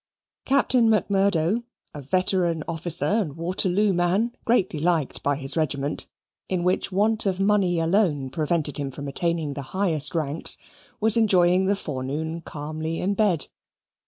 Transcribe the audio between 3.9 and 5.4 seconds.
man, greatly liked by